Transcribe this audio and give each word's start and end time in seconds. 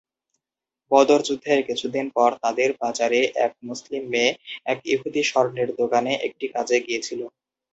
বদর 0.91 1.19
যুদ্ধের 1.27 1.59
কিছুদিন 1.67 2.05
পর 2.15 2.29
তাদের 2.43 2.69
বাজারে 2.81 3.19
এক 3.45 3.53
মুসলিম 3.67 4.03
মেয়ে 4.09 4.31
এক 4.65 4.79
ইহুদি 4.93 5.21
স্বর্ণের 5.23 5.69
দোকানে 5.79 6.11
একটি 6.27 6.45
কাজে 6.55 6.77
গিয়েছিল। 6.79 7.21